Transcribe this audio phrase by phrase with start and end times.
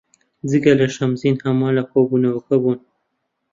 [0.49, 2.79] جگە لە شەمزین هەمووان لە کۆبوونەوەکە بوون.